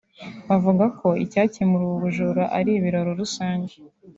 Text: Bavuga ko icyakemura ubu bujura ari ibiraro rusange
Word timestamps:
Bavuga 0.49 0.85
ko 0.99 1.07
icyakemura 1.23 1.83
ubu 1.85 1.95
bujura 2.03 2.43
ari 2.57 2.71
ibiraro 2.77 3.11
rusange 3.19 3.73